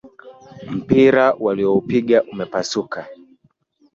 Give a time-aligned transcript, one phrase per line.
[0.77, 2.99] Mpira walioupiga umepasuka.